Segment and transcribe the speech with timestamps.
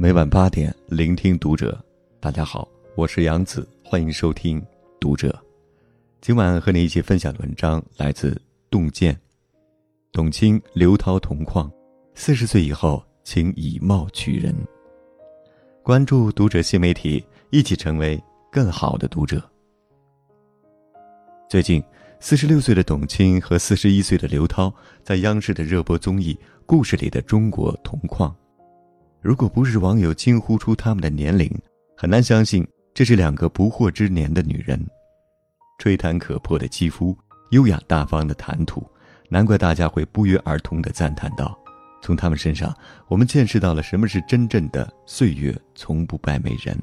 [0.00, 1.76] 每晚八点，聆听读者。
[2.20, 4.62] 大家好，我是杨子，欢迎收听
[5.00, 5.28] 《读者》。
[6.20, 8.40] 今晚和你一起分享的文章来自
[8.70, 9.18] 洞见。
[10.12, 11.68] 董卿、刘涛同框，
[12.14, 14.54] 四十岁以后，请以貌取人。
[15.82, 18.22] 关注《读者》新媒体，一起成为
[18.52, 19.42] 更好的读者。
[21.48, 21.82] 最近，
[22.20, 26.34] 四十六岁的董卿和四十一岁的刘涛在央视的热播综艺
[26.66, 28.32] 《故事里的中国》同框。
[29.28, 31.54] 如果不是网友惊呼出他们的年龄，
[31.94, 34.82] 很难相信这是两个不惑之年的女人。
[35.78, 37.14] 吹弹可破的肌肤，
[37.50, 38.82] 优雅大方的谈吐，
[39.28, 41.54] 难怪大家会不约而同地赞叹道
[42.00, 42.74] ：“从他们身上，
[43.06, 46.74] 我们见识到了什么是真正的岁月从不败美人。”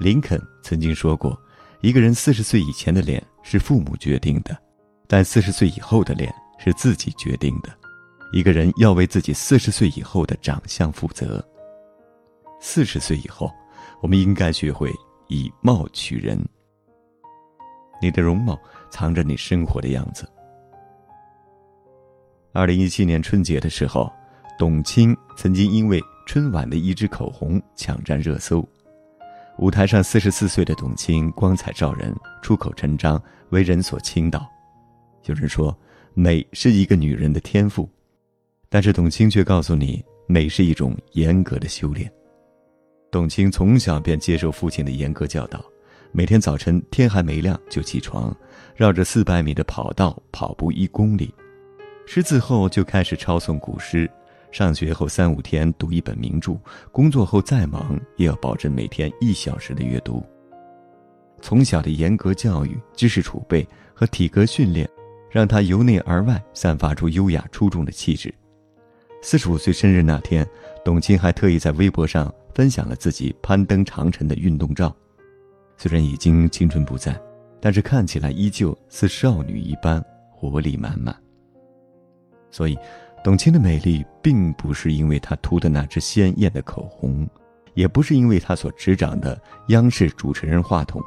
[0.00, 1.38] 林肯曾经说过
[1.82, 4.56] ：“一个人四十岁以前的脸是父母决定的，
[5.06, 7.68] 但四十岁以后的脸是自己决定的。
[8.32, 11.44] 一个人要为自己四十岁以后的长相负责。
[12.60, 13.50] 四十岁以后，
[14.02, 14.92] 我们应该学会
[15.28, 16.38] 以貌取人。”
[18.02, 18.58] 你的容貌
[18.90, 20.28] 藏着你生活的样子。
[22.52, 24.12] 二零一七年春节的时候，
[24.58, 28.66] 董卿曾经因为春晚的一支口红抢占热搜。
[29.58, 34.46] 舞台上，四十四岁的董卿光彩照人，出口成章，为人所倾倒。
[35.24, 35.74] 有人说，
[36.12, 37.88] 美是一个女人的天赋，
[38.68, 42.10] 但是董卿却告诉你，美是一种严格的修炼。
[43.10, 45.64] 董卿从小便接受父亲的严格教导。
[46.12, 48.34] 每天早晨天还没亮就起床，
[48.74, 51.34] 绕着四百米的跑道跑步一公里，
[52.06, 54.10] 识字后就开始抄诵古诗，
[54.50, 56.56] 上学后三五天读一本名著，
[56.90, 60.24] 工作后再忙也要保证每天一小时的阅读。
[61.42, 64.88] 从小的严格教育、知识储备和体格训练，
[65.30, 68.34] 让他由内而外散发出优雅出众的气质。
[69.22, 70.46] 四十五岁生日那天，
[70.84, 74.94] 董卿还特意在微博上分享了自己攀登长城的运动照。
[75.76, 77.20] 虽然已经青春不在，
[77.60, 81.14] 但是看起来依旧似少女一般活力满满。
[82.52, 82.78] 所以，
[83.24, 87.28] 董卿的美丽并不是因为她涂的那支鲜艳的口红，
[87.74, 91.02] 也不是因为她所执掌的央视主持人话筒，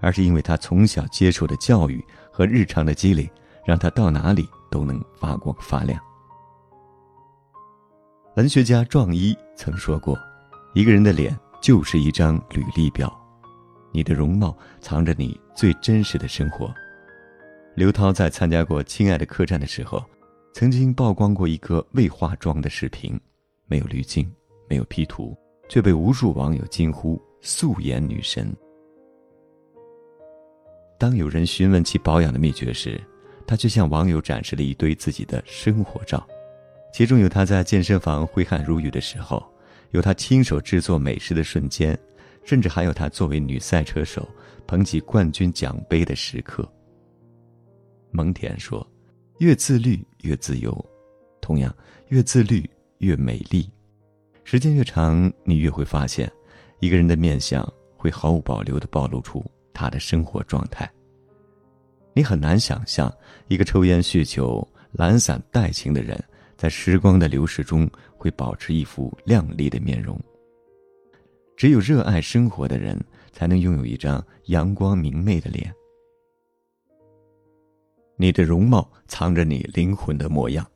[0.00, 3.28] 而是因为她从小接受的教育和日常的积累，
[3.64, 6.00] 让她到哪里都能发光发亮。
[8.36, 10.14] 文学家壮一曾说过
[10.74, 13.10] ：“一个人的脸就是一张履历表。”
[13.92, 16.70] 你的容貌藏着你最真实的生活。
[17.74, 20.04] 刘涛在参加过《亲爱的客栈》的时候，
[20.52, 23.18] 曾经曝光过一个未化妆的视频，
[23.64, 24.30] 没有滤镜，
[24.68, 25.34] 没有 P 图，
[25.70, 28.54] 却被无数网友惊呼“素颜女神”。
[31.00, 33.00] 当有人询问其保养的秘诀时，
[33.46, 36.26] 她却向网友展示了一堆自己的生活照，
[36.96, 39.46] 其中有她在健身房挥汗如雨的时候，
[39.90, 41.94] 有她亲手制作美食的瞬间。
[42.42, 44.26] 甚至还有她作为女赛车手
[44.66, 46.66] 捧起冠军奖杯的时刻。
[48.12, 48.88] 蒙恬说
[49.40, 50.72] ：“越自律越自由，
[51.42, 51.76] 同样，
[52.08, 52.66] 越自律
[53.00, 53.70] 越美丽。
[54.42, 56.32] 时间越长，你越会发现，
[56.80, 60.90] 一个人的面相会毫无保留的暴露出他的生活状态。
[62.14, 63.14] 你很难想象，
[63.48, 66.18] 一个抽烟酗酒、懒散怠情的人，
[66.56, 70.18] 在时光的流逝中会保持一副靓丽的面容。”
[71.56, 73.02] 只有热爱生活的人，
[73.32, 75.72] 才能拥有一张阳光明媚的脸。
[78.18, 80.66] 你的容貌藏着你灵魂的模样。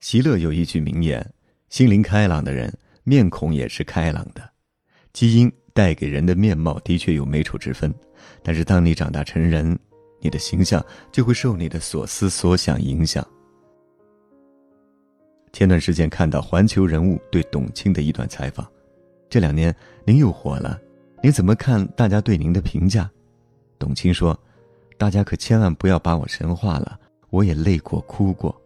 [0.00, 1.24] 席勒有一句名言
[1.70, 4.50] ：“心灵开朗的人，面孔也是开朗的。”
[5.12, 7.94] 基因带给人的面貌的确有美丑之分，
[8.42, 9.78] 但是当你长大成人，
[10.20, 13.24] 你的形象就会受你的所思所想影响。
[15.52, 18.66] 前段时间看到《环球人物》对董卿的一段采访。
[19.28, 19.74] 这两年
[20.04, 20.80] 您又火了，
[21.22, 23.10] 您怎么看大家对您的评价？
[23.78, 24.38] 董卿说
[24.96, 28.58] ：“大家可千万不要把我神化了，我也累过哭过。”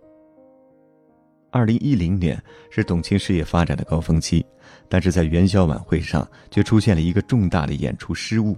[1.50, 2.40] 二零一零年
[2.70, 4.46] 是董卿事业发展的高峰期，
[4.88, 8.56] 但是在元宵晚会上却出现了一个重大的演出失误。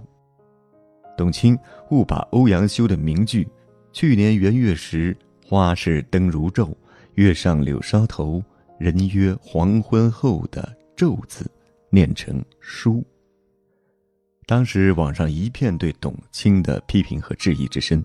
[1.17, 1.57] 董卿
[1.89, 3.47] 误把欧阳修的名句
[3.91, 6.75] “去年元月时，花市灯如昼，
[7.19, 8.41] 月上柳梢头，
[8.79, 11.45] 人约黄昏后”的“昼”字。
[11.91, 13.03] 念成书。
[14.45, 18.01] 当时网上一片对董卿的批评和质疑之声，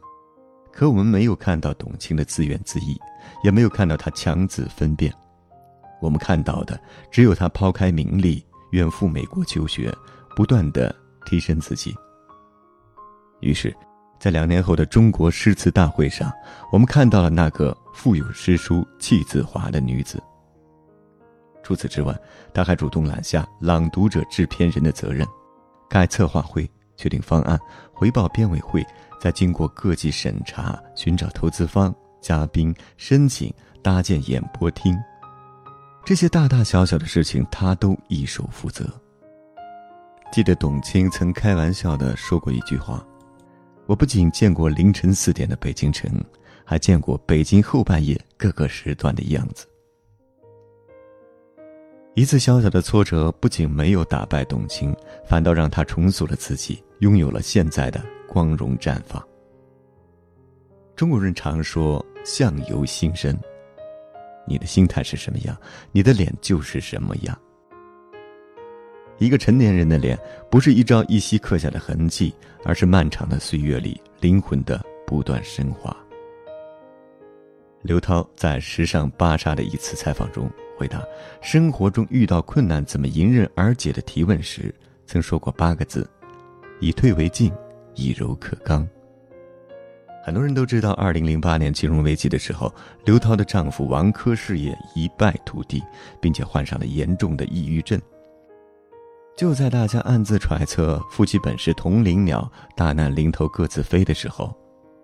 [0.73, 2.97] 可我们没有看到董卿的自怨自艾，
[3.45, 5.13] 也没有看到她强子分辨，
[6.01, 6.81] 我们看到的
[7.11, 9.95] 只有她抛开名利，远赴美国求学，
[10.35, 10.93] 不断的
[11.27, 11.95] 提升自己。
[13.41, 13.73] 于是，
[14.19, 16.33] 在两年后的中国诗词大会上，
[16.73, 20.23] 我们看到了那个腹有诗书气自华的女子。
[21.63, 22.15] 除此之外，
[22.53, 25.27] 他还主动揽下《朗读者》制片人的责任，
[25.89, 27.59] 开策划会、确定方案、
[27.93, 28.87] 回报编委会，
[29.21, 33.53] 再经过各级审查、寻找投资方、嘉宾、申请、
[33.83, 34.95] 搭建演播厅，
[36.05, 38.85] 这些大大小小的事情，他都一手负责。
[40.31, 43.03] 记得董卿曾开玩笑的说过一句话
[43.87, 46.11] ：“我不仅见过凌晨四点的北京城，
[46.65, 49.67] 还见过北京后半夜各个时段的样子。”
[52.15, 54.95] 一次小小的挫折，不仅没有打败董卿，
[55.27, 59.21] 反倒让她重塑了自己，拥有了现在的光荣绽放。
[60.95, 63.37] 中国人常说“相由心生”，
[64.47, 65.57] 你的心态是什么样，
[65.91, 67.37] 你的脸就是什么样。
[69.19, 70.19] 一个成年人的脸，
[70.51, 72.35] 不是一朝一夕刻下的痕迹，
[72.65, 75.97] 而是漫长的岁月里灵魂的不断升华。
[77.83, 80.51] 刘涛在《时尚芭莎》的一次采访中。
[80.77, 81.01] 回答
[81.41, 84.75] 生活中遇到困难怎么迎刃而解的提问时，
[85.07, 86.05] 曾说过八个字：
[86.81, 87.53] 以退为进，
[87.95, 88.85] 以柔克刚。
[90.25, 92.75] 很多人都知道，二零零八年金融危机的时候，
[93.05, 95.81] 刘涛的丈夫王珂事业一败涂地，
[96.21, 98.01] 并且患上了严重的抑郁症。
[99.37, 104.55] 就在大家暗自揣测夫妻本是同林鸟，大难临头各自飞的时候。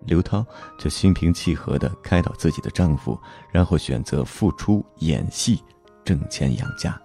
[0.07, 0.47] 刘涛
[0.79, 3.19] 就心平气和地开导自己的丈夫，
[3.53, 5.63] 然后选择复出演戏，
[6.05, 6.99] 挣钱养家。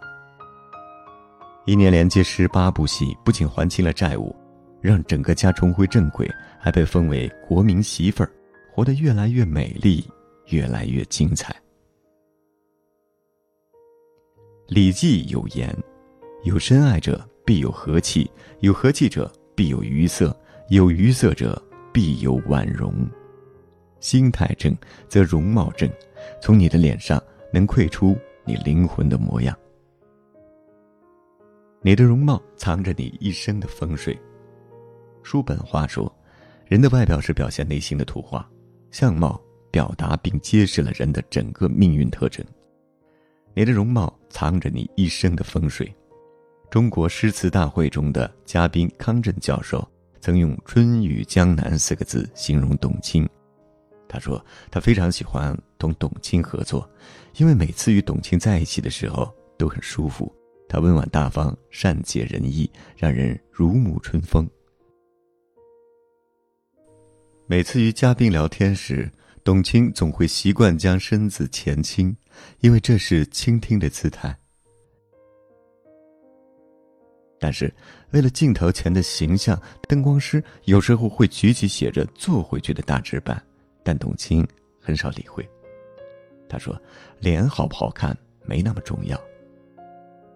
[1.66, 4.34] 一年连接十八部戏，不仅还清了债务，
[4.80, 6.30] 让整个家重回正轨，
[6.60, 8.32] 还被封为国民媳妇儿，
[8.72, 10.08] 活得越来越美丽，
[10.50, 11.54] 越来越精彩。
[14.68, 15.76] 《礼记》有言
[16.46, 18.26] ：“有深爱者，必有和气；
[18.62, 20.34] 有和气者，必有愉色；
[20.70, 21.62] 有愉色者。”
[21.96, 22.94] 必有婉容，
[24.02, 24.76] 心态正
[25.08, 25.90] 则容貌正，
[26.42, 29.58] 从你的脸上能窥出你灵魂的模样。
[31.82, 34.20] 你的容貌藏着你一生的风水。
[35.24, 36.14] 叔本华说，
[36.68, 38.46] 人的外表是表现内心的图画，
[38.92, 42.46] 相貌表达并揭示了人的整个命运特征。
[43.54, 45.90] 你的容貌藏着你一生的风水。
[46.76, 49.90] 中国诗词大会中的嘉宾康震教授。
[50.20, 53.26] 曾用“春雨江南”四个字形容董卿。
[54.10, 56.86] 他说：“他非常喜欢同董卿合作，
[57.38, 60.30] 因为每次与董卿在一起的时候都很舒服。
[60.68, 64.46] 她温婉大方、善解人意，让人如沐春风。
[67.48, 69.10] 每次与嘉宾聊天时，
[69.46, 72.14] 董卿总会习惯将身子前倾，
[72.60, 74.38] 因为这是倾听的姿态。”
[77.40, 77.72] 但是，
[78.12, 83.42] 为了镜头前的形象，灯光师有时候会举起写着“坐回去”的大纸板，
[83.84, 84.48] 但董卿
[84.80, 85.48] 很少理会。
[86.48, 86.80] 他说
[87.20, 89.20] ：“脸好不好看没那么重要。”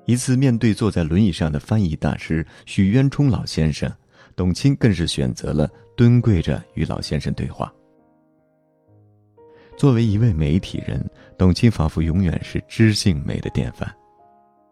[0.05, 3.91] 一次面对坐在轮椅上的翻译大师许渊冲老先生，
[4.35, 7.71] 董卿更是选择了蹲跪着与老先生对话。
[9.77, 11.03] 作为一位媒体人，
[11.37, 13.95] 董卿仿佛永远是知性美的典范。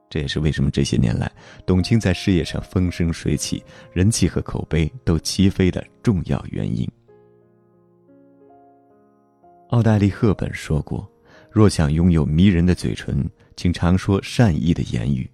[0.10, 1.30] 这也是为什么这些年来，
[1.66, 6.88] 董卿在事业上风生水起，人气和口碑都齐飞的重要原因。
[9.70, 11.06] 奥黛丽·赫本说过
[11.52, 15.30] ：“若想拥有迷人的嘴唇，请常说善意的言语；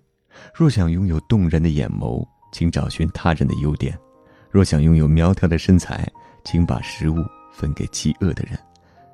[0.55, 3.93] 若想拥有动人的眼眸，请找寻他人的优点；
[4.49, 6.11] 若想拥有苗条的身材，
[6.43, 7.17] 请把食物
[7.53, 8.57] 分给饥饿的人；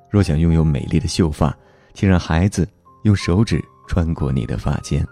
[0.08, 1.54] 若想拥有美丽的秀发，
[1.92, 2.66] 请让孩子
[3.02, 5.06] 用手指穿过你的发间。”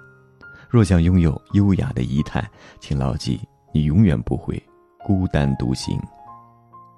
[0.69, 2.47] 若想拥有优雅的仪态，
[2.79, 3.41] 请牢记，
[3.73, 4.63] 你永远不会
[5.05, 5.99] 孤单独行。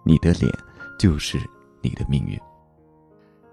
[0.04, 0.50] 你的脸
[0.98, 1.38] 就是
[1.80, 2.38] 你的命运。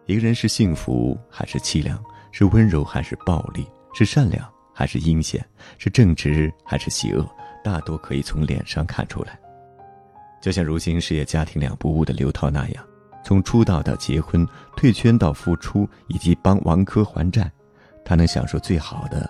[0.08, 5.46] 一个人是幸福还是凄凉，是温柔还是暴力，是善良还是阴险，
[5.78, 7.30] 是正直还是邪恶，
[7.64, 9.38] 大多可以从脸上看出来。
[10.42, 12.84] 就像如今事业家庭两不误的刘涛那样，
[13.24, 17.52] 从出道到结婚，退圈到复出，以及帮王珂还债，
[18.04, 19.30] 他能享受最好的。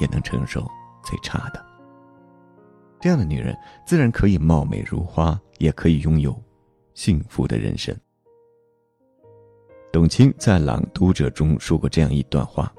[0.00, 0.66] 也能承受
[1.04, 1.64] 最差的。
[3.00, 6.36] 这样的女人自然可以貌美如花，也可以拥有
[6.94, 7.96] 幸福的人生。
[9.92, 12.72] 董卿在《朗读者》中说过这样一段话：“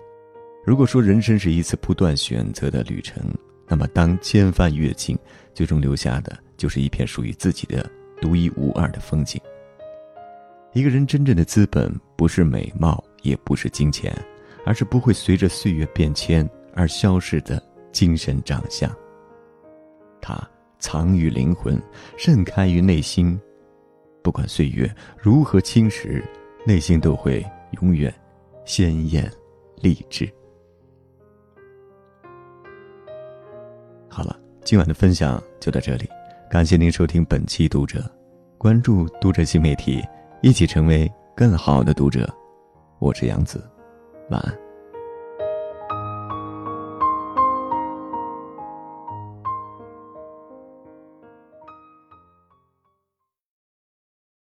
[0.66, 3.24] 如果说人生是一次不断选择的旅程，
[3.68, 5.18] 那么当千帆阅尽，
[5.54, 7.90] 最终留下的就是一片属于自己的
[8.22, 9.42] 独一无二的风景。
[10.74, 14.14] 一个人真正的资本，不是美貌，也不是金钱，
[14.66, 16.48] 而是不会随着岁月变迁。”
[16.80, 18.90] 而消逝的精神长相。
[20.22, 20.40] 它
[20.80, 21.78] 藏于灵魂，
[22.18, 23.38] 盛开于内心。
[24.24, 26.24] 不管岁月如何侵蚀，
[26.66, 27.46] 内心都会
[27.82, 28.14] 永远
[28.64, 29.30] 鲜艳
[29.82, 30.30] 励志。
[34.08, 36.08] 好了，今晚的分享就到这里，
[36.50, 38.00] 感谢您收听本期《读者》，
[38.58, 40.02] 关注《读者》新媒体，
[40.42, 42.26] 一起成为更好的读者。
[43.00, 43.62] 我是杨子，
[44.30, 44.69] 晚安。